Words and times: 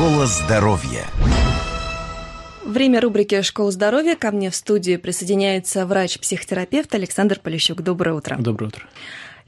Школа 0.00 0.24
здоровья. 0.24 1.04
Время 2.64 3.02
рубрики 3.02 3.42
«Школа 3.42 3.70
здоровья». 3.70 4.16
Ко 4.16 4.30
мне 4.30 4.48
в 4.48 4.56
студию 4.56 4.98
присоединяется 4.98 5.84
врач-психотерапевт 5.84 6.94
Александр 6.94 7.38
Полищук. 7.38 7.82
Доброе 7.82 8.14
утро. 8.14 8.36
Доброе 8.38 8.68
утро. 8.68 8.84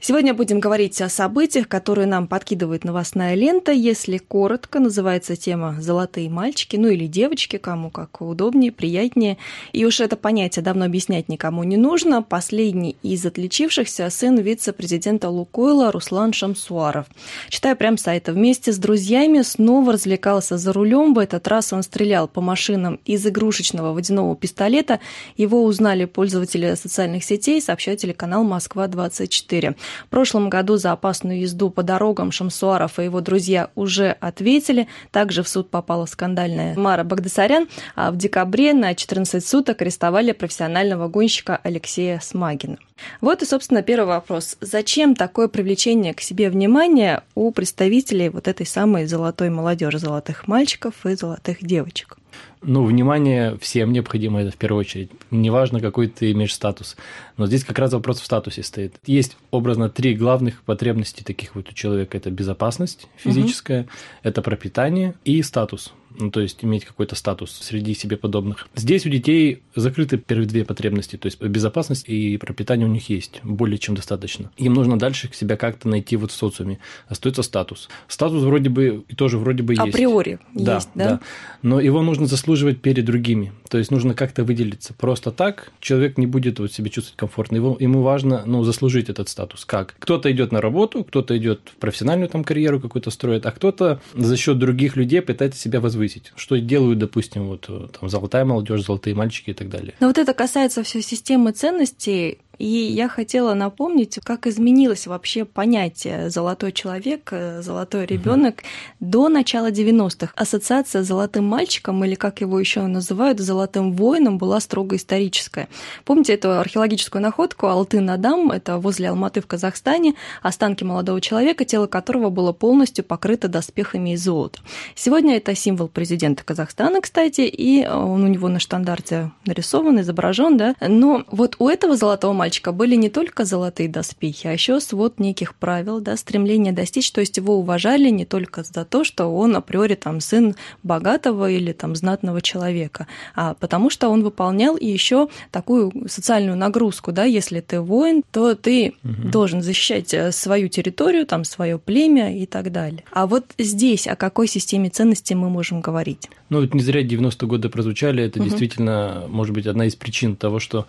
Сегодня 0.05 0.33
будем 0.33 0.59
говорить 0.59 0.99
о 1.01 1.07
событиях, 1.07 1.69
которые 1.69 2.07
нам 2.07 2.27
подкидывает 2.27 2.83
новостная 2.83 3.35
лента. 3.35 3.71
Если 3.71 4.17
коротко, 4.17 4.79
называется 4.79 5.37
тема 5.37 5.77
«Золотые 5.79 6.29
мальчики», 6.29 6.75
ну 6.75 6.89
или 6.89 7.07
«Девочки», 7.07 7.55
кому 7.55 7.89
как 7.89 8.19
удобнее, 8.19 8.73
приятнее. 8.73 9.37
И 9.71 9.85
уж 9.85 10.01
это 10.01 10.17
понятие 10.17 10.61
давно 10.61 10.83
объяснять 10.83 11.29
никому 11.29 11.63
не 11.63 11.77
нужно. 11.77 12.21
Последний 12.21 12.97
из 13.01 13.25
отличившихся– 13.25 14.09
сын 14.09 14.37
вице-президента 14.37 15.29
Лукойла 15.29 15.89
Руслан 15.89 16.33
Шамсуаров. 16.33 17.05
Читая 17.47 17.75
прям 17.75 17.97
сайта, 17.97 18.33
вместе 18.33 18.73
с 18.73 18.77
друзьями 18.77 19.41
снова 19.41 19.93
развлекался 19.93 20.57
за 20.57 20.73
рулем. 20.73 21.13
В 21.13 21.19
этот 21.19 21.47
раз 21.47 21.71
он 21.71 21.81
стрелял 21.81 22.27
по 22.27 22.41
машинам 22.41 22.99
из 23.05 23.25
игрушечного 23.25 23.93
водяного 23.93 24.35
пистолета. 24.35 24.99
Его 25.37 25.63
узнали 25.63 26.03
пользователи 26.03 26.75
социальных 26.75 27.23
сетей, 27.23 27.61
сообщает 27.61 27.99
телеканал 27.99 28.43
«Москва-24». 28.43 29.77
В 30.05 30.09
прошлом 30.09 30.49
году 30.49 30.77
за 30.77 30.91
опасную 30.91 31.39
езду 31.39 31.69
по 31.69 31.83
дорогам 31.83 32.31
Шамсуаров 32.31 32.99
и 32.99 33.03
его 33.03 33.21
друзья 33.21 33.69
уже 33.75 34.11
ответили. 34.19 34.87
Также 35.11 35.43
в 35.43 35.47
суд 35.47 35.69
попала 35.69 36.05
скандальная 36.05 36.75
Мара 36.75 37.03
Багдасарян, 37.03 37.67
а 37.95 38.11
в 38.11 38.17
декабре 38.17 38.73
на 38.73 38.95
14 38.95 39.45
суток 39.45 39.81
арестовали 39.81 40.31
профессионального 40.31 41.07
гонщика 41.07 41.59
Алексея 41.63 42.19
Смагина. 42.21 42.77
Вот 43.21 43.41
и, 43.41 43.45
собственно, 43.45 43.81
первый 43.81 44.07
вопрос. 44.07 44.57
Зачем 44.61 45.15
такое 45.15 45.47
привлечение 45.47 46.13
к 46.13 46.21
себе 46.21 46.49
внимания 46.49 47.23
у 47.35 47.51
представителей 47.51 48.29
вот 48.29 48.47
этой 48.47 48.65
самой 48.65 49.05
золотой 49.05 49.49
молодежи, 49.49 49.99
золотых 49.99 50.47
мальчиков 50.47 51.05
и 51.05 51.15
золотых 51.15 51.63
девочек? 51.63 52.17
Ну, 52.61 52.85
внимание 52.85 53.57
всем 53.59 53.91
необходимо 53.91 54.41
это 54.41 54.51
в 54.51 54.57
первую 54.57 54.79
очередь. 54.79 55.11
Неважно, 55.31 55.79
какой 55.79 56.07
ты 56.07 56.31
имеешь 56.31 56.53
статус. 56.53 56.95
Но 57.37 57.45
здесь 57.47 57.63
как 57.63 57.77
раз 57.79 57.93
вопрос 57.93 58.19
в 58.21 58.25
статусе 58.25 58.63
стоит. 58.63 58.95
Есть 59.05 59.37
образно 59.51 59.89
три 59.89 60.15
главных 60.15 60.61
потребности 60.63 61.23
таких 61.23 61.55
вот 61.55 61.69
у 61.69 61.73
человека. 61.73 62.17
Это 62.17 62.31
безопасность 62.31 63.07
физическая, 63.17 63.81
угу. 63.81 63.89
это 64.23 64.41
пропитание 64.41 65.15
и 65.25 65.41
статус 65.41 65.93
ну, 66.17 66.31
то 66.31 66.41
есть 66.41 66.63
иметь 66.63 66.85
какой-то 66.85 67.15
статус 67.15 67.51
среди 67.51 67.93
себе 67.93 68.17
подобных. 68.17 68.67
Здесь 68.75 69.05
у 69.05 69.09
детей 69.09 69.63
закрыты 69.75 70.17
первые 70.17 70.47
две 70.47 70.65
потребности, 70.65 71.17
то 71.17 71.27
есть 71.27 71.41
безопасность 71.41 72.07
и 72.07 72.37
пропитание 72.37 72.87
у 72.87 72.91
них 72.91 73.09
есть, 73.09 73.41
более 73.43 73.77
чем 73.77 73.95
достаточно. 73.95 74.51
Им 74.57 74.73
нужно 74.73 74.97
дальше 74.97 75.29
себя 75.33 75.57
как-то 75.57 75.87
найти 75.87 76.15
вот 76.15 76.31
в 76.31 76.35
социуме. 76.35 76.79
Остается 77.07 77.43
статус. 77.43 77.89
Статус 78.07 78.43
вроде 78.43 78.69
бы 78.69 79.03
и 79.07 79.15
тоже 79.15 79.37
вроде 79.37 79.63
бы 79.63 79.73
есть. 79.73 79.87
Априори 79.87 80.39
да, 80.53 80.75
есть, 80.75 80.89
да? 80.95 81.09
да? 81.09 81.19
Но 81.61 81.79
его 81.79 82.01
нужно 82.01 82.27
заслуживать 82.27 82.81
перед 82.81 83.05
другими. 83.05 83.53
То 83.73 83.79
есть 83.79 83.89
нужно 83.89 84.13
как-то 84.13 84.43
выделиться. 84.43 84.93
Просто 84.93 85.31
так 85.31 85.71
человек 85.79 86.19
не 86.19 86.27
будет 86.27 86.59
вот 86.59 86.71
себя 86.71 86.91
чувствовать 86.91 87.17
комфортно. 87.17 87.55
Его, 87.55 87.75
ему 87.79 88.03
важно 88.03 88.43
ну, 88.45 88.63
заслужить 88.63 89.09
этот 89.09 89.29
статус. 89.29 89.65
Как? 89.65 89.95
Кто-то 89.97 90.31
идет 90.31 90.51
на 90.51 90.61
работу, 90.61 91.03
кто-то 91.03 91.35
идет 91.35 91.71
в 91.73 91.77
профессиональную 91.77 92.29
там 92.29 92.43
карьеру 92.43 92.79
какую-то 92.79 93.09
строит, 93.09 93.47
а 93.47 93.51
кто-то 93.51 93.99
за 94.13 94.37
счет 94.37 94.59
других 94.59 94.95
людей 94.95 95.23
пытается 95.23 95.59
себя 95.59 95.79
возвысить. 95.81 96.33
Что 96.35 96.59
делают, 96.59 96.99
допустим, 96.99 97.47
вот 97.47 97.61
там 97.99 98.09
золотая 98.09 98.45
молодежь, 98.45 98.85
золотые 98.85 99.15
мальчики 99.15 99.49
и 99.49 99.53
так 99.53 99.69
далее. 99.69 99.95
Но 99.99 100.05
вот 100.05 100.19
это 100.19 100.35
касается 100.35 100.83
всей 100.83 101.01
системы 101.01 101.51
ценностей 101.51 102.37
и 102.63 102.93
я 102.93 103.09
хотела 103.09 103.55
напомнить, 103.55 104.19
как 104.23 104.47
изменилось 104.47 105.05
вообще 105.05 105.43
понятие 105.43 106.29
золотой 106.29 106.71
человек, 106.71 107.27
э, 107.31 107.61
золотой 107.61 108.05
ребенок 108.05 108.59
угу. 108.59 109.09
до 109.11 109.27
начала 109.27 109.69
90-х. 109.69 110.31
Ассоциация 110.33 111.03
с 111.03 111.07
золотым 111.07 111.45
мальчиком, 111.45 112.05
или 112.05 112.15
как 112.15 112.39
его 112.39 112.57
еще 112.57 112.83
называют, 112.83 113.41
золотым 113.41 113.91
воином, 113.91 114.37
была 114.37 114.61
строго 114.61 114.95
историческая. 114.95 115.67
Помните 116.05 116.35
эту 116.35 116.57
археологическую 116.57 117.21
находку 117.21 117.67
Алтын-Адам, 117.67 118.51
это 118.51 118.77
возле 118.77 119.09
Алматы 119.09 119.41
в 119.41 119.47
Казахстане, 119.47 120.15
останки 120.41 120.85
молодого 120.85 121.19
человека, 121.19 121.65
тело 121.65 121.87
которого 121.87 122.29
было 122.29 122.53
полностью 122.53 123.03
покрыто 123.03 123.49
доспехами 123.49 124.13
из 124.13 124.23
золота. 124.23 124.59
Сегодня 124.95 125.35
это 125.35 125.53
символ 125.53 125.89
президента 125.89 126.45
Казахстана, 126.45 127.01
кстати, 127.01 127.41
и 127.41 127.85
он 127.85 128.23
у 128.23 128.27
него 128.27 128.47
на 128.47 128.59
штандарте 128.59 129.31
нарисован, 129.45 129.99
изображен, 129.99 130.55
да. 130.55 130.75
Но 130.79 131.25
вот 131.27 131.57
у 131.59 131.67
этого 131.67 131.97
золотого 131.97 132.31
мальчика 132.31 132.52
были 132.61 132.95
не 132.95 133.09
только 133.09 133.45
золотые 133.45 133.89
доспехи, 133.89 134.47
а 134.47 134.51
еще 134.51 134.79
свод 134.79 135.19
неких 135.19 135.55
правил, 135.55 135.99
да, 135.99 136.17
стремление 136.17 136.73
достичь, 136.73 137.11
то 137.11 137.21
есть 137.21 137.37
его 137.37 137.57
уважали 137.57 138.09
не 138.09 138.25
только 138.25 138.63
за 138.63 138.85
то, 138.85 139.03
что 139.03 139.27
он 139.27 139.55
априори 139.55 139.95
там 139.95 140.19
сын 140.19 140.55
богатого 140.83 141.49
или 141.49 141.71
там 141.71 141.95
знатного 141.95 142.41
человека, 142.41 143.07
а 143.35 143.53
потому 143.55 143.89
что 143.89 144.09
он 144.09 144.23
выполнял 144.23 144.77
еще 144.77 145.29
такую 145.51 145.91
социальную 146.07 146.57
нагрузку, 146.57 147.11
да, 147.11 147.23
если 147.23 147.59
ты 147.59 147.81
воин, 147.81 148.23
то 148.31 148.55
ты 148.55 148.93
угу. 149.03 149.29
должен 149.29 149.61
защищать 149.61 150.13
э, 150.13 150.31
свою 150.31 150.67
территорию, 150.67 151.25
там 151.25 151.43
свое 151.43 151.77
племя 151.77 152.35
и 152.37 152.45
так 152.45 152.71
далее. 152.71 153.03
А 153.11 153.27
вот 153.27 153.45
здесь 153.57 154.07
о 154.07 154.15
какой 154.15 154.47
системе 154.47 154.89
ценностей 154.89 155.35
мы 155.35 155.49
можем 155.49 155.81
говорить? 155.81 156.29
Ну, 156.49 156.61
вот 156.61 156.73
не 156.73 156.81
зря 156.81 157.03
90-е 157.03 157.47
годы 157.47 157.69
прозвучали, 157.69 158.23
это 158.23 158.39
угу. 158.39 158.47
действительно, 158.47 159.25
может 159.29 159.53
быть, 159.53 159.67
одна 159.67 159.85
из 159.85 159.95
причин 159.95 160.35
того, 160.35 160.59
что 160.59 160.85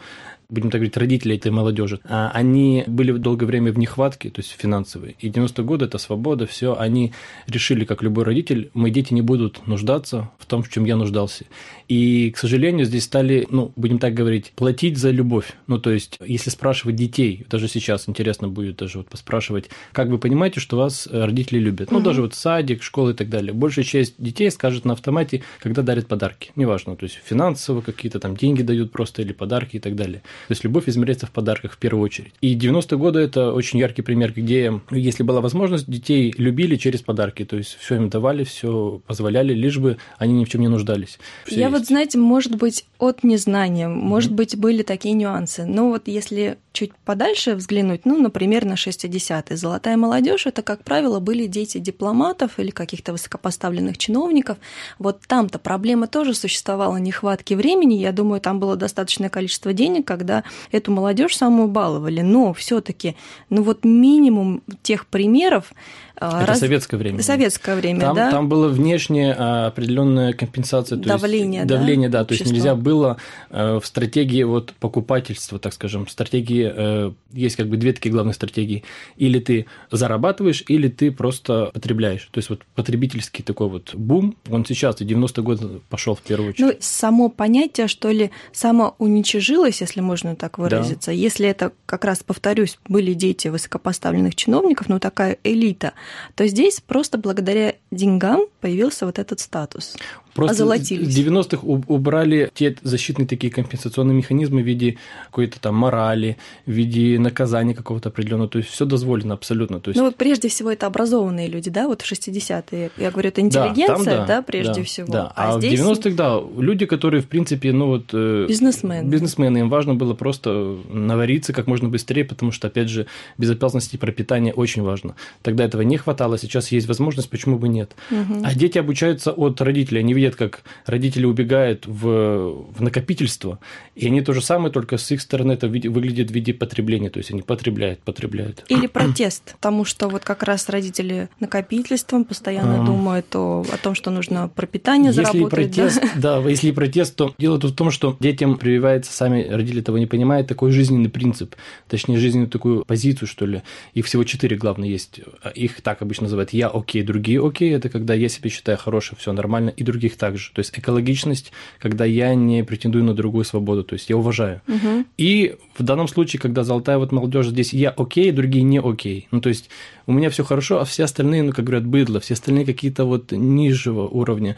будем 0.49 0.71
так 0.71 0.81
говорить, 0.81 0.97
родители 0.97 1.37
этой 1.37 1.51
молодежи, 1.51 2.01
а 2.05 2.31
они 2.33 2.85
были 2.87 3.13
долгое 3.13 3.47
время 3.47 3.73
в 3.73 3.79
нехватке, 3.79 4.31
то 4.31 4.41
есть 4.41 4.55
финансовой. 4.59 5.17
И 5.21 5.29
90-е 5.29 5.65
годы– 5.65 5.85
это 5.87 5.99
свобода, 5.99 6.47
все. 6.47 6.77
Они 6.79 7.13
решили, 7.47 7.85
как 7.85 8.03
любой 8.03 8.25
родитель, 8.25 8.71
мои 8.75 8.91
дети 8.91 9.13
не 9.15 9.23
будут 9.23 9.67
нуждаться 9.67 10.31
в 10.39 10.47
том, 10.47 10.63
в 10.63 10.71
чем 10.71 10.85
я 10.85 10.97
нуждался. 10.97 11.45
И, 11.89 12.31
к 12.31 12.39
сожалению, 12.39 12.87
здесь 12.87 13.05
стали, 13.05 13.47
ну, 13.51 13.73
будем 13.77 13.99
так 13.99 14.15
говорить, 14.15 14.53
платить 14.57 14.97
за 14.99 15.11
любовь. 15.11 15.53
Ну, 15.67 15.79
то 15.79 15.91
есть, 15.91 16.19
если 16.25 16.51
спрашивать 16.51 16.97
детей, 16.97 17.47
даже 17.51 17.69
сейчас 17.69 18.09
интересно 18.09 18.49
будет 18.49 18.77
даже 18.77 18.99
вот 18.99 19.09
поспрашивать, 19.09 19.71
как 19.93 20.09
вы 20.09 20.19
понимаете, 20.19 20.61
что 20.61 20.77
вас 20.77 21.09
э, 21.11 21.25
родители 21.25 21.59
любят? 21.59 21.91
Ну, 21.91 21.99
угу. 21.99 22.05
даже 22.05 22.23
вот 22.23 22.35
садик, 22.35 22.83
школа 22.83 23.11
и 23.11 23.15
так 23.15 23.29
далее. 23.29 23.53
Большая 23.53 23.85
часть 23.85 24.15
детей 24.19 24.51
скажет 24.51 24.85
на 24.85 24.95
автомате, 24.95 25.43
когда 25.61 25.83
дарят 25.83 26.07
подарки. 26.07 26.53
Неважно, 26.57 26.97
то 26.97 27.05
есть 27.05 27.19
финансово 27.25 27.81
какие-то 27.81 28.19
там 28.19 28.37
деньги 28.37 28.63
дают 28.63 28.93
просто 28.93 29.23
или 29.23 29.33
подарки 29.33 29.77
и 29.77 29.81
так 29.81 29.95
далее. 29.95 30.23
То 30.49 30.53
есть 30.53 30.65
любовь 30.65 30.89
измеряется 30.89 31.27
в 31.27 31.31
подарках 31.31 31.73
в 31.73 31.79
первую 31.79 32.05
очередь. 32.05 32.33
И 32.41 32.57
90-е 32.57 32.99
годы 32.99 33.21
это 33.21 33.53
очень 33.53 33.79
яркий 33.79 34.03
пример, 34.03 34.33
где, 34.33 34.81
если 34.91 35.23
была 35.23 35.41
возможность, 35.41 35.91
детей 35.91 36.35
любили 36.37 36.77
через 36.77 37.03
подарки. 37.03 37.45
То 37.45 37.57
есть 37.57 37.77
все 37.81 37.97
им 37.97 38.09
давали, 38.09 38.45
все 38.45 39.01
позволяли, 39.07 39.53
лишь 39.53 39.79
бы 39.79 39.99
они 40.19 40.35
ни 40.35 40.45
в 40.45 40.49
чем 40.49 40.61
не 40.61 40.69
нуждались. 40.69 41.19
Все 41.45 41.57
Я 41.57 41.69
есть. 41.69 41.79
вот, 41.79 41.87
знаете, 41.87 42.19
может 42.19 42.57
быть, 42.57 42.85
от 42.99 43.25
незнания, 43.25 43.87
mm-hmm. 43.87 43.95
может 43.95 44.33
быть, 44.33 44.57
были 44.57 44.83
такие 44.83 45.15
нюансы. 45.15 45.65
Но 45.65 45.89
вот 45.89 46.09
если 46.09 46.59
чуть 46.75 46.93
подальше 47.05 47.55
взглянуть, 47.55 48.05
ну, 48.05 48.21
например, 48.21 48.65
на 48.65 48.75
60-е. 48.75 49.57
Золотая 49.57 49.97
молодежь 49.97 50.47
это, 50.47 50.63
как 50.63 50.83
правило, 50.83 51.21
были 51.21 51.47
дети 51.47 51.79
дипломатов 51.79 52.59
или 52.59 52.71
каких-то 52.71 53.13
высокопоставленных 53.13 53.97
чиновников. 53.97 54.59
Вот 54.99 55.21
там-то 55.27 55.59
проблема 55.61 56.09
тоже 56.09 56.35
существовала 56.35 56.97
нехватки 56.97 57.55
времени. 57.55 57.95
Я 57.95 58.11
думаю, 58.11 58.41
там 58.41 58.59
было 58.59 58.75
достаточное 58.77 59.29
количество 59.29 59.73
денег, 59.73 60.05
когда 60.07 60.24
эту 60.73 60.93
молодежь 60.93 61.37
самую 61.37 61.69
баловали. 61.69 62.21
Но 62.21 62.53
все-таки, 62.53 63.17
ну 63.51 63.63
вот 63.63 63.85
минимум 63.85 64.63
тех 64.83 65.07
примеров, 65.07 65.73
а, 66.17 66.43
Это 66.43 66.53
раз... 66.53 66.61
советское 66.61 66.97
время. 66.97 67.23
Советское 67.23 67.75
время, 67.75 68.01
там, 68.01 68.17
да. 68.17 68.31
Там 68.31 68.49
была 68.49 68.69
внешняя 68.69 69.35
а, 69.37 69.67
определенная 69.67 70.33
компенсация. 70.33 70.97
давление, 70.97 71.61
есть, 71.61 71.69
давление, 71.69 72.09
да. 72.09 72.21
да 72.21 72.25
то 72.25 72.35
есть 72.35 72.51
нельзя 72.51 72.77
было 72.77 73.17
э, 73.51 73.81
в 73.83 73.87
стратегии 73.87 74.45
вот 74.45 74.73
покупательства, 74.79 75.59
так 75.59 75.73
скажем, 75.73 76.07
стратегии, 76.07 76.73
э, 76.75 77.13
есть 77.33 77.57
как 77.57 77.69
бы 77.69 77.77
две 77.77 77.93
такие 77.93 78.13
главные 78.13 78.35
стратегии. 78.35 78.85
Или 79.17 79.41
ты 79.41 79.67
зарабатываешь, 79.91 80.63
или 80.69 80.89
ты 80.89 81.11
просто 81.11 81.71
потребляешь. 81.75 82.29
То 82.31 82.39
есть 82.39 82.49
вот 82.49 82.63
потребительский 82.77 83.43
такой 83.43 83.69
вот 83.69 83.95
бум, 83.95 84.37
он 84.49 84.65
сейчас, 84.65 85.01
и 85.01 85.05
90-й 85.05 85.43
год 85.43 85.83
пошел 85.89 86.15
в 86.15 86.23
первую 86.23 86.51
очередь. 86.51 86.65
Ну, 86.65 86.73
само 86.79 87.29
понятие, 87.29 87.89
что 87.89 88.11
ли, 88.11 88.31
самоуничажилось, 88.53 89.81
если 89.81 90.01
можно 90.01 90.14
так 90.37 90.59
выразиться. 90.59 91.11
Да. 91.11 91.13
Если 91.13 91.49
это, 91.49 91.73
как 91.87 92.05
раз 92.05 92.23
повторюсь, 92.23 92.79
были 92.89 93.13
дети 93.15 93.49
высокопоставленных 93.49 94.35
чиновников, 94.35 94.89
ну, 94.89 94.99
такая 94.99 95.39
элита, 95.45 95.93
то 96.35 96.47
здесь 96.47 96.81
просто 96.81 97.19
благодаря 97.19 97.75
деньгам 97.91 98.47
появился 98.65 99.05
вот 99.05 99.19
этот 99.19 99.41
статус. 99.41 99.95
Просто 100.33 100.65
озолотились. 100.65 101.15
В 101.15 101.19
90-х 101.19 101.59
убрали 101.63 102.51
те 102.55 102.75
защитные 102.83 103.29
такие 103.29 103.53
компенсационные 103.53 104.17
механизмы 104.17 104.63
в 104.63 104.65
виде 104.65 104.97
какой-то 105.27 105.61
там 105.61 105.75
морали, 105.75 106.39
в 106.65 106.71
виде 106.71 107.19
наказания 107.19 107.75
какого-то 107.75 108.09
определенного. 108.09 108.49
То 108.49 108.59
есть 108.59 108.71
все 108.71 108.87
дозволено 108.87 109.35
абсолютно. 109.35 109.81
То 109.81 109.91
есть... 109.91 109.99
Ну 109.99 110.07
вот 110.07 110.17
прежде 110.17 110.49
всего 110.49 110.71
это 110.71 110.87
образованные 110.87 111.47
люди, 111.47 111.71
да, 111.71 111.87
вот 111.89 112.01
в 112.01 112.11
60-е. 112.11 112.91
Я 112.97 113.11
говорю, 113.11 113.29
это 113.29 113.43
интеллигенция, 113.43 113.87
да, 113.87 113.95
там, 113.95 114.05
да, 114.05 114.27
да 114.27 114.43
прежде 114.43 114.81
да, 114.81 114.83
всего. 114.83 115.13
Да. 115.13 115.33
А, 115.37 115.57
а 115.57 115.59
здесь... 115.59 115.79
в 115.79 115.85
90-х, 115.85 116.17
да, 116.17 116.41
люди, 116.59 116.87
которые, 116.87 117.21
в 117.21 117.29
принципе, 117.29 117.73
ну 117.73 117.89
вот... 117.89 118.11
Э, 118.15 118.47
бизнесмены. 118.49 119.07
Бизнесмены. 119.07 119.59
Им 119.59 119.69
важно 119.69 119.95
было 119.95 120.15
просто 120.15 120.79
навариться 120.89 121.53
как 121.53 121.67
можно 121.67 121.91
быстрее, 121.91 122.25
потому 122.25 122.51
что, 122.51 122.69
опять 122.69 122.89
же, 122.89 123.07
безопасность 123.37 123.93
и 123.93 123.99
пропитание 123.99 124.55
очень 124.55 124.83
важно. 124.83 125.17
Тогда 125.43 125.65
этого 125.65 125.83
не 125.83 125.99
хватало, 125.99 126.39
сейчас 126.39 126.73
есть 126.73 126.89
возможность, 126.89 127.29
почему 127.29 127.59
бы 127.59 127.69
нет. 127.69 127.95
Угу. 128.11 128.41
А 128.43 128.54
дети 128.57 128.79
обучаются 128.79 129.33
от 129.33 129.61
родителей. 129.61 130.01
Они 130.01 130.15
видят, 130.15 130.37
как 130.37 130.63
родители 130.87 131.27
убегают 131.27 131.87
в, 131.87 132.73
в 132.73 132.81
накопительство, 132.81 133.59
и 133.95 134.07
они 134.07 134.21
то 134.21 134.33
же 134.33 134.41
самое, 134.41 134.73
только 134.73 134.97
с 134.97 135.11
их 135.11 135.21
стороны 135.21 135.53
это 135.53 135.69
выглядит 135.69 136.31
в 136.31 136.35
виде 136.35 136.53
потребления. 136.53 137.11
То 137.11 137.19
есть 137.19 137.31
они 137.31 137.43
потребляют, 137.43 138.01
потребляют. 138.01 138.65
Или 138.69 138.87
протест, 138.87 139.55
потому 139.55 139.85
что 139.85 140.09
вот 140.09 140.25
как 140.25 140.43
раз 140.43 140.69
родители 140.69 141.29
накопительством 141.41 142.25
постоянно 142.25 142.83
а... 142.83 142.87
думают 142.87 143.35
о, 143.35 143.65
о 143.73 143.77
том, 143.79 143.95
что 143.95 144.11
нужно 144.11 144.49
пропитание 144.49 145.09
если 145.09 145.23
заработать. 145.25 145.75
Протест, 145.75 146.03
да? 146.17 146.41
да, 146.41 146.49
если 146.49 146.71
протест, 146.71 147.17
то 147.17 147.35
дело 147.39 147.59
тут 147.59 147.73
в 147.73 147.77
том, 147.77 147.91
что 147.91 148.17
детям 148.21 148.57
прививается, 148.57 149.13
сами 149.13 149.47
родители 149.49 149.81
этого 149.81 149.97
не 149.97 150.07
понимают, 150.07 150.49
такой 150.49 150.71
жизненный 150.71 151.11
принцип, 151.11 151.55
точнее, 151.89 152.19
жизненную 152.19 152.51
такую 152.51 152.85
позицию, 152.85 153.29
что 153.29 153.47
ли. 153.47 153.63
Их 153.95 154.07
всего 154.07 154.25
четыре, 154.25 154.57
главное, 154.57 154.89
есть. 154.89 155.21
Их 155.55 155.81
так 155.83 156.03
обычно 156.03 156.25
называют 156.25 156.53
«я 156.53 156.69
окей», 156.69 157.03
«другие 157.03 157.45
окей». 157.45 157.73
Это 157.73 157.89
когда 157.89 158.15
я 158.15 158.29
себя 158.29 158.44
считаю 158.49 158.79
хорошим, 158.79 159.17
все 159.19 159.33
нормально, 159.33 159.71
и 159.71 159.83
других 159.83 160.17
также. 160.17 160.51
То 160.53 160.61
есть 160.61 160.77
экологичность, 160.79 161.53
когда 161.79 162.05
я 162.05 162.35
не 162.35 162.65
претендую 162.65 163.05
на 163.05 163.15
другую 163.15 163.45
свободу, 163.45 163.85
то 163.85 163.95
есть 163.95 164.11
я 164.11 164.17
уважаю. 164.17 164.61
Угу. 164.69 165.05
И 165.19 165.57
в 165.77 165.83
данном 165.83 166.09
случае, 166.09 166.41
когда 166.41 166.65
золотая 166.65 166.99
вот 166.99 167.13
молодежь 167.13 167.49
здесь 167.49 167.73
«я 167.73 167.91
окей», 167.91 168.31
другие 168.31 168.63
не 168.65 168.81
окей. 168.81 169.29
Ну, 169.31 169.41
то 169.41 169.49
есть 169.49 169.71
у 170.07 170.13
меня 170.13 170.31
все 170.31 170.45
хорошо, 170.45 170.81
а 170.81 170.85
все 170.85 171.05
остальные, 171.05 171.43
ну, 171.43 171.53
как 171.53 171.65
говорят, 171.65 171.87
быдло, 171.87 172.21
все 172.21 172.35
остальные 172.35 172.67
какие-то 172.67 173.05
вот 173.05 173.33
нижнего 173.33 174.07
уровня, 174.07 174.57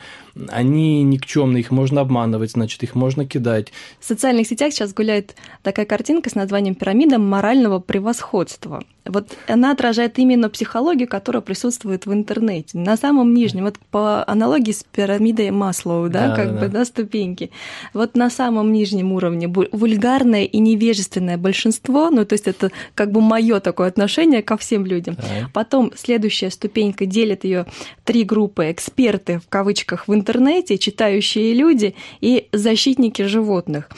они 0.49 1.03
никчемные, 1.03 1.61
их 1.61 1.71
можно 1.71 2.01
обманывать, 2.01 2.53
значит, 2.53 2.83
их 2.83 2.95
можно 2.95 3.27
кидать. 3.27 3.73
В 4.01 4.05
социальных 4.05 4.47
сетях 4.47 4.73
сейчас 4.73 4.93
гуляет 4.93 5.37
такая 5.63 5.87
картинка 5.87 6.31
с 6.31 6.35
названием 6.35 6.75
«Пирамида 6.75 7.19
морального 7.19 7.79
превосходства». 7.79 8.83
Вот 9.09 9.37
она 9.47 9.73
отражает 9.73 10.19
именно 10.19 10.49
психологию, 10.49 11.09
которая 11.09 11.41
присутствует 11.41 12.07
в 12.07 12.13
интернете. 12.13 12.79
На 12.79 12.97
самом 12.97 13.35
нижнем, 13.35 13.65
вот 13.65 13.79
по 13.91 14.25
аналогии 14.27 14.73
с 14.73 14.85
пирамидой 14.85 15.51
Маслоу, 15.51 16.09
да, 16.09 16.29
да 16.29 16.37
как 16.37 16.55
да. 16.55 16.61
бы, 16.61 16.69
да, 16.69 16.85
ступеньки. 16.85 17.51
Вот 17.95 18.17
на 18.17 18.31
самом 18.31 18.73
нижнем 18.73 19.13
уровне 19.13 19.49
вульгарное 19.49 20.45
и 20.45 20.59
невежественное 20.59 21.39
большинство, 21.39 22.11
ну, 22.11 22.25
то 22.25 22.35
есть 22.35 22.47
это 22.47 22.71
как 22.95 23.13
бы 23.13 23.21
мое 23.21 23.61
такое 23.61 23.89
отношение 23.89 24.43
ко 24.43 24.57
всем 24.57 24.85
людям. 24.85 25.17
Да. 25.17 25.51
Потом 25.53 25.93
следующая 25.97 26.51
ступенька 26.51 27.07
делит 27.07 27.45
ее 27.45 27.67
три 28.05 28.25
группы 28.25 28.71
эксперты 28.71 29.41
в 29.41 29.49
кавычках 29.49 30.09
в 30.09 30.15
интернете, 30.15 30.79
читающие 30.79 31.55
люди 31.55 31.95
и 32.21 32.49
защитники 32.53 33.23
животных. 33.23 33.89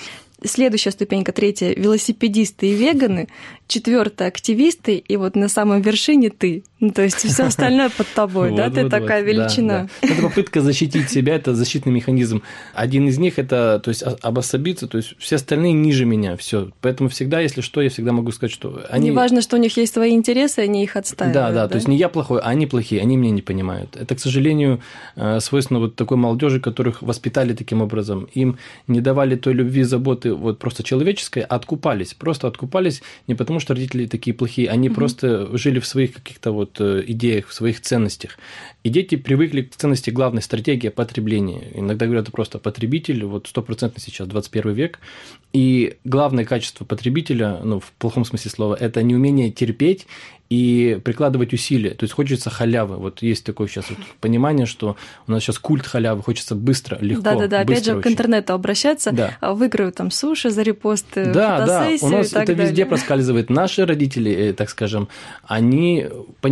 Следующая 0.44 0.92
ступенька, 0.92 1.32
третья, 1.32 1.74
велосипедисты 1.74 2.68
и 2.68 2.74
веганы, 2.74 3.28
четвертая 3.66 4.28
активисты, 4.28 4.96
и 4.96 5.16
вот 5.16 5.34
на 5.34 5.48
самом 5.48 5.80
вершине 5.80 6.30
ты. 6.30 6.62
Ну, 6.80 6.90
то 6.90 7.02
есть 7.02 7.16
все 7.16 7.44
остальное 7.44 7.90
под 7.90 8.06
тобой, 8.14 8.52
да? 8.56 8.70
Ты 8.70 8.88
такая 8.88 9.22
величина. 9.22 9.88
Это 10.00 10.22
попытка 10.22 10.60
защитить 10.60 11.10
себя, 11.10 11.34
это 11.34 11.54
защитный 11.54 11.92
механизм. 11.92 12.42
Один 12.72 13.08
из 13.08 13.18
них 13.18 13.38
это, 13.38 13.80
то 13.82 13.88
есть 13.88 14.04
обособиться, 14.22 14.86
то 14.86 14.98
есть 14.98 15.14
все 15.18 15.36
остальные 15.36 15.72
ниже 15.72 16.04
меня, 16.04 16.36
все. 16.36 16.70
Поэтому 16.80 17.08
всегда, 17.08 17.40
если 17.40 17.60
что, 17.62 17.82
я 17.82 17.90
всегда 17.90 18.12
могу 18.12 18.30
сказать, 18.30 18.52
что 18.52 18.82
они... 18.90 19.10
Неважно, 19.10 19.42
что 19.42 19.56
у 19.56 19.58
них 19.58 19.76
есть 19.76 19.92
свои 19.92 20.12
интересы, 20.12 20.60
они 20.60 20.84
их 20.84 20.96
отстаивают. 20.96 21.34
Да, 21.34 21.50
да, 21.52 21.68
то 21.68 21.76
есть 21.76 21.88
не 21.88 21.96
я 21.96 22.08
плохой, 22.08 22.40
а 22.40 22.48
они 22.48 22.66
плохие, 22.66 23.02
они 23.02 23.16
меня 23.16 23.32
не 23.32 23.42
понимают. 23.42 23.96
Это, 23.96 24.14
к 24.14 24.20
сожалению, 24.20 24.80
э, 25.16 25.40
свойственно 25.40 25.80
вот 25.80 25.96
такой 25.96 26.16
молодежи, 26.16 26.60
которых 26.60 27.02
воспитали 27.02 27.54
таким 27.54 27.82
образом. 27.82 28.28
Им 28.34 28.58
не 28.86 29.00
давали 29.00 29.36
той 29.36 29.54
любви, 29.54 29.82
заботы, 29.82 30.34
вот 30.34 30.58
просто 30.58 30.82
человеческой 30.82 31.40
откупались, 31.40 32.14
просто 32.14 32.46
откупались 32.46 33.02
не 33.26 33.34
потому, 33.34 33.58
что 33.60 33.74
родители 33.74 34.06
такие 34.06 34.34
плохие, 34.34 34.68
они 34.68 34.90
просто 34.90 35.56
жили 35.56 35.80
в 35.80 35.86
своих 35.86 36.14
каких-то 36.14 36.52
вот 36.52 36.67
э, 36.78 37.02
идеях, 37.06 37.48
в 37.48 37.54
своих 37.54 37.80
ценностях. 37.80 38.38
И 38.84 38.90
дети 38.90 39.16
привыкли 39.16 39.62
к 39.62 39.76
ценности 39.76 40.10
главной 40.10 40.42
стратегии 40.42 40.88
потребления. 40.88 41.68
Иногда 41.74 42.06
говорят 42.06 42.30
просто 42.30 42.58
потребитель, 42.58 43.24
вот 43.24 43.46
стопроцентно 43.48 44.00
сейчас 44.00 44.28
21 44.28 44.72
век. 44.72 45.00
И 45.52 45.96
главное 46.04 46.44
качество 46.44 46.84
потребителя, 46.84 47.60
ну, 47.64 47.80
в 47.80 47.92
плохом 47.92 48.24
смысле 48.24 48.50
слова, 48.50 48.74
это 48.78 49.02
неумение 49.02 49.50
терпеть 49.50 50.06
и 50.50 50.98
прикладывать 51.04 51.52
усилия. 51.52 51.90
То 51.90 52.04
есть 52.04 52.14
хочется 52.14 52.48
халявы. 52.48 52.96
Вот 52.96 53.22
есть 53.22 53.44
такое 53.44 53.68
сейчас 53.68 53.90
вот 53.90 53.98
понимание, 54.20 54.66
что 54.66 54.96
у 55.26 55.32
нас 55.32 55.42
сейчас 55.42 55.58
культ 55.58 55.86
халявы, 55.86 56.22
хочется 56.22 56.54
быстро, 56.54 56.98
легко. 57.00 57.22
Да-да-да, 57.22 57.60
опять 57.60 57.84
же, 57.84 57.92
очень. 57.92 58.02
к 58.02 58.06
интернету 58.06 58.54
обращаться, 58.54 59.12
да. 59.12 59.36
А, 59.40 59.52
выиграю 59.52 59.92
там 59.92 60.10
суши 60.10 60.50
за 60.50 60.62
репосты, 60.62 61.26
Да, 61.26 61.66
да, 61.66 61.88
у 62.00 62.08
нас 62.08 62.28
это 62.32 62.46
далее. 62.46 62.64
везде 62.64 62.86
проскальзывает. 62.86 63.50
Наши 63.50 63.84
родители, 63.84 64.32
э, 64.32 64.52
так 64.54 64.70
скажем, 64.70 65.08
они 65.44 66.06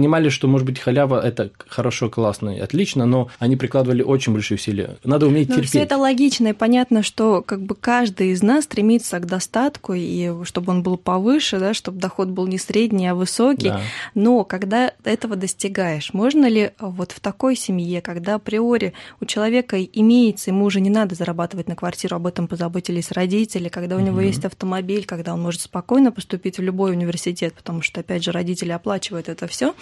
понимали, 0.06 0.28
что, 0.28 0.46
может 0.46 0.64
быть, 0.64 0.78
халява– 0.78 1.20
это 1.26 1.50
хорошо, 1.66 2.08
классно 2.08 2.56
и 2.56 2.60
отлично, 2.60 3.06
но 3.06 3.28
они 3.40 3.56
прикладывали 3.56 4.02
очень 4.02 4.32
большие 4.32 4.54
усилия. 4.54 4.98
Надо 5.02 5.26
уметь 5.26 5.48
но 5.48 5.56
терпеть. 5.56 5.70
Все 5.70 5.80
это 5.80 5.96
логично, 5.96 6.48
и 6.48 6.52
понятно, 6.52 7.02
что 7.02 7.42
как 7.42 7.60
бы 7.60 7.74
каждый 7.74 8.30
из 8.30 8.40
нас 8.42 8.64
стремится 8.64 9.18
к 9.18 9.26
достатку, 9.26 9.94
и 9.94 10.44
чтобы 10.44 10.70
он 10.70 10.84
был 10.84 10.96
повыше, 10.96 11.58
да, 11.58 11.74
чтобы 11.74 11.98
доход 11.98 12.28
был 12.28 12.46
не 12.46 12.58
средний, 12.58 13.08
а 13.08 13.16
высокий. 13.16 13.70
Да. 13.70 13.80
Но 14.14 14.44
когда 14.44 14.92
этого 15.02 15.34
достигаешь, 15.34 16.14
можно 16.14 16.46
ли 16.46 16.70
вот 16.78 17.10
в 17.10 17.18
такой 17.18 17.56
семье, 17.56 18.00
когда 18.00 18.36
априори 18.36 18.92
у 19.20 19.24
человека 19.24 19.82
имеется, 19.82 20.50
ему 20.50 20.66
уже 20.66 20.80
не 20.80 20.90
надо 20.90 21.16
зарабатывать 21.16 21.68
на 21.68 21.74
квартиру, 21.74 22.14
об 22.14 22.28
этом 22.28 22.46
позаботились 22.46 23.10
родители, 23.10 23.68
когда 23.68 23.96
у 23.96 24.00
него 24.00 24.20
mm-hmm. 24.20 24.26
есть 24.26 24.44
автомобиль, 24.44 25.04
когда 25.04 25.34
он 25.34 25.42
может 25.42 25.62
спокойно 25.62 26.12
поступить 26.12 26.58
в 26.58 26.62
любой 26.62 26.92
университет, 26.92 27.54
потому 27.54 27.82
что, 27.82 28.00
опять 28.00 28.22
же, 28.22 28.30
родители 28.30 28.70
оплачивают 28.70 29.28
это 29.28 29.48
все, 29.48 29.74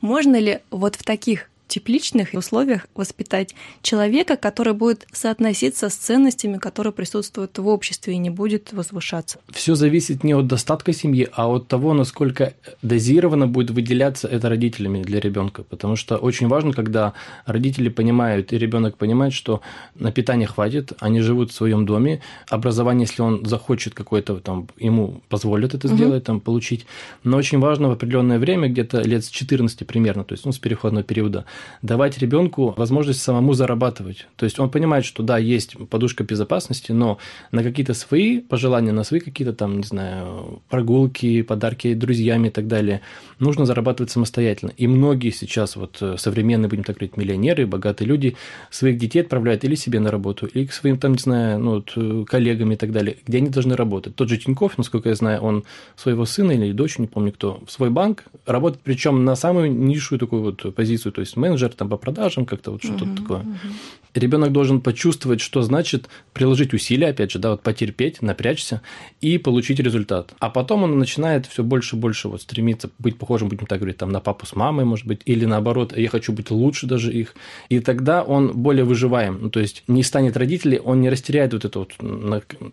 можно 0.00 0.36
ли 0.36 0.60
вот 0.70 0.96
в 0.96 1.04
таких 1.04 1.48
тепличных 1.72 2.34
условиях 2.34 2.86
воспитать 2.94 3.54
человека, 3.80 4.36
который 4.36 4.74
будет 4.74 5.06
соотноситься 5.12 5.88
с 5.88 5.94
ценностями, 5.94 6.58
которые 6.58 6.92
присутствуют 6.92 7.58
в 7.58 7.66
обществе 7.66 8.12
и 8.12 8.18
не 8.18 8.28
будет 8.28 8.72
возвышаться. 8.74 9.38
Все 9.50 9.74
зависит 9.74 10.22
не 10.22 10.34
от 10.34 10.46
достатка 10.46 10.92
семьи, 10.92 11.26
а 11.32 11.48
от 11.48 11.68
того, 11.68 11.94
насколько 11.94 12.52
дозированно 12.82 13.46
будет 13.46 13.70
выделяться 13.70 14.28
это 14.28 14.50
родителями 14.50 15.02
для 15.02 15.18
ребенка. 15.18 15.62
Потому 15.62 15.96
что 15.96 16.18
очень 16.18 16.48
важно, 16.48 16.72
когда 16.72 17.14
родители 17.46 17.88
понимают 17.88 18.52
и 18.52 18.58
ребенок 18.58 18.98
понимает, 18.98 19.32
что 19.32 19.62
на 19.94 20.12
питание 20.12 20.46
хватит, 20.46 20.92
они 21.00 21.20
живут 21.20 21.52
в 21.52 21.54
своем 21.54 21.86
доме, 21.86 22.20
образование, 22.50 23.06
если 23.06 23.22
он 23.22 23.46
захочет 23.46 23.94
какое-то 23.94 24.36
там, 24.40 24.68
ему 24.78 25.22
позволят 25.30 25.72
это 25.72 25.88
сделать, 25.88 26.22
угу. 26.22 26.26
там 26.26 26.40
получить. 26.40 26.84
Но 27.24 27.38
очень 27.38 27.60
важно 27.60 27.88
в 27.88 27.92
определенное 27.92 28.38
время, 28.38 28.68
где-то 28.68 29.00
лет 29.00 29.24
с 29.24 29.30
14 29.30 29.86
примерно, 29.86 30.24
то 30.24 30.34
есть 30.34 30.44
ну, 30.44 30.52
с 30.52 30.58
переходного 30.58 31.02
периода, 31.02 31.46
давать 31.82 32.18
ребенку 32.18 32.74
возможность 32.76 33.20
самому 33.20 33.54
зарабатывать. 33.54 34.26
То 34.36 34.44
есть 34.44 34.58
он 34.58 34.70
понимает, 34.70 35.04
что 35.04 35.22
да, 35.22 35.38
есть 35.38 35.76
подушка 35.88 36.24
безопасности, 36.24 36.92
но 36.92 37.18
на 37.50 37.62
какие-то 37.62 37.94
свои 37.94 38.40
пожелания, 38.40 38.92
на 38.92 39.04
свои 39.04 39.20
какие-то 39.20 39.52
там, 39.52 39.78
не 39.78 39.84
знаю, 39.84 40.62
прогулки, 40.68 41.42
подарки 41.42 41.94
друзьями 41.94 42.48
и 42.48 42.50
так 42.50 42.66
далее, 42.66 43.00
нужно 43.38 43.66
зарабатывать 43.66 44.10
самостоятельно. 44.10 44.72
И 44.76 44.86
многие 44.86 45.30
сейчас 45.30 45.76
вот 45.76 45.98
э, 46.00 46.16
современные, 46.18 46.68
будем 46.68 46.84
так 46.84 46.96
говорить, 46.96 47.16
миллионеры, 47.16 47.66
богатые 47.66 48.08
люди 48.08 48.36
своих 48.70 48.98
детей 48.98 49.20
отправляют 49.20 49.64
или 49.64 49.74
себе 49.74 50.00
на 50.00 50.10
работу, 50.10 50.46
или 50.46 50.66
к 50.66 50.72
своим 50.72 50.98
там, 50.98 51.12
не 51.12 51.18
знаю, 51.18 51.58
ну, 51.58 51.70
вот, 51.76 51.92
э, 51.96 52.24
коллегам 52.26 52.72
и 52.72 52.76
так 52.76 52.92
далее, 52.92 53.16
где 53.26 53.38
они 53.38 53.48
должны 53.48 53.76
работать. 53.76 54.14
Тот 54.14 54.28
же 54.28 54.38
Тиньков, 54.38 54.78
насколько 54.78 55.08
я 55.08 55.14
знаю, 55.14 55.40
он 55.42 55.64
своего 55.96 56.24
сына 56.24 56.52
или 56.52 56.72
дочь, 56.72 56.98
не 56.98 57.06
помню 57.06 57.32
кто, 57.32 57.62
в 57.66 57.70
свой 57.70 57.90
банк 57.90 58.24
работает, 58.46 58.82
причем 58.82 59.24
на 59.24 59.36
самую 59.36 59.72
низшую 59.72 60.18
такую 60.18 60.42
вот 60.42 60.74
позицию, 60.74 61.12
то 61.12 61.20
есть 61.20 61.36
менеджер 61.36 61.51
там 61.58 61.88
по 61.88 61.96
продажам, 61.96 62.46
как-то 62.46 62.72
вот 62.72 62.82
что-то 62.82 63.04
uh-huh, 63.04 63.16
такое. 63.16 63.40
Uh-huh. 63.40 63.72
Ребенок 64.14 64.52
должен 64.52 64.80
почувствовать, 64.82 65.40
что 65.40 65.62
значит 65.62 66.08
приложить 66.34 66.74
усилия, 66.74 67.08
опять 67.08 67.30
же, 67.30 67.38
да, 67.38 67.52
вот 67.52 67.62
потерпеть, 67.62 68.20
напрячься 68.20 68.82
и 69.22 69.38
получить 69.38 69.80
результат. 69.80 70.34
А 70.38 70.50
потом 70.50 70.82
он 70.82 70.98
начинает 70.98 71.46
все 71.46 71.62
больше 71.64 71.96
и 71.96 71.98
больше 71.98 72.28
вот 72.28 72.42
стремиться 72.42 72.90
быть 72.98 73.16
похожим, 73.16 73.48
будем 73.48 73.66
так 73.66 73.78
говорить, 73.78 73.96
там 73.96 74.12
на 74.12 74.20
папу 74.20 74.44
с 74.44 74.54
мамой, 74.54 74.84
может 74.84 75.06
быть, 75.06 75.22
или 75.24 75.46
наоборот, 75.46 75.96
я 75.96 76.08
хочу 76.08 76.32
быть 76.32 76.50
лучше 76.50 76.86
даже 76.86 77.10
их. 77.10 77.34
И 77.70 77.80
тогда 77.80 78.22
он 78.22 78.52
более 78.52 78.84
выживаем. 78.84 79.38
Ну, 79.40 79.50
то 79.50 79.60
есть 79.60 79.82
не 79.88 80.02
станет 80.02 80.36
родителей, 80.36 80.78
он 80.78 81.00
не 81.00 81.08
растеряет 81.08 81.54
вот 81.54 81.64
это 81.64 81.78
вот 81.78 81.94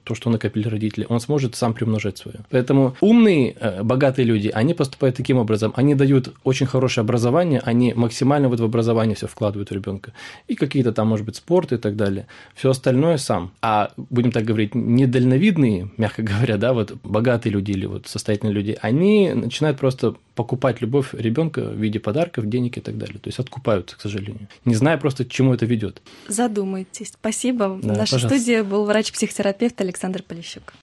то, 0.03 0.15
что 0.15 0.29
накопили 0.29 0.67
родители, 0.67 1.05
он 1.07 1.21
сможет 1.21 1.55
сам 1.55 1.74
приумножать 1.74 2.17
свое. 2.17 2.39
Поэтому 2.50 2.98
умные, 3.00 3.55
э, 3.59 3.83
богатые 3.83 4.25
люди, 4.25 4.51
они 4.53 4.74
поступают 4.74 5.15
таким 5.15 5.38
образом, 5.38 5.71
они 5.75 5.95
дают 5.95 6.33
очень 6.43 6.65
хорошее 6.65 7.03
образование, 7.03 7.62
они 7.63 7.93
максимально 7.93 8.50
вот 8.50 8.59
в 8.60 8.66
образование 8.66 9.16
все 9.16 9.28
вкладывают 9.28 9.70
в 9.70 9.74
ребенка. 9.74 10.13
И 10.48 10.56
какие-то 10.56 10.92
там, 10.92 11.08
может 11.08 11.25
быть, 11.25 11.36
спорт 11.36 11.72
и 11.72 11.78
так 11.78 11.96
далее. 11.96 12.28
Все 12.56 12.70
остальное 12.70 13.18
сам. 13.18 13.51
А, 13.62 13.92
будем 13.98 14.32
так 14.32 14.44
говорить, 14.46 14.75
недальновидные, 14.75 15.89
мягко 15.98 16.22
говоря, 16.24 16.58
да, 16.58 16.74
вот 16.74 16.94
богатые 17.04 17.54
люди 17.54 17.72
или 17.72 17.86
вот 17.86 18.08
состоятельные 18.08 18.54
люди, 18.54 18.78
они 18.82 19.34
начинают 19.34 19.78
просто 19.78 20.16
покупать 20.36 20.82
любовь 20.82 21.13
ребенка 21.13 21.62
в 21.62 21.75
виде 21.75 22.00
подарков, 22.00 22.48
денег 22.48 22.78
и 22.78 22.82
так 22.82 22.98
далее. 22.98 23.20
То 23.20 23.28
есть 23.28 23.39
откупаются, 23.39 23.98
к 23.98 24.01
сожалению. 24.01 24.48
Не 24.66 24.75
зная 24.75 24.98
просто, 24.98 25.25
к 25.25 25.30
чему 25.30 25.54
это 25.54 25.66
ведет. 25.66 26.01
Задумайтесь. 26.28 27.10
Спасибо. 27.10 27.80
Да, 27.82 27.94
В 27.94 27.98
нашей 27.98 28.12
пожалуйста. 28.13 28.39
студии 28.39 28.62
был 28.62 28.86
врач-психотерапевт 28.86 29.82
Александр 29.82 30.24
Полищук. 30.24 30.74